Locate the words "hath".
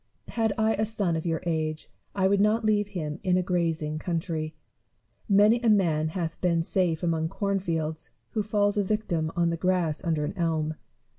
6.07-6.41